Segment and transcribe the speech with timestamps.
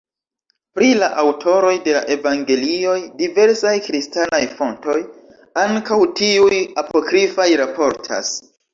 [0.77, 4.99] Pri la aŭtoroj de la evangelioj diversaj kristanaj fontoj,
[5.69, 8.39] ankaŭ tiuj apokrifaj raportas.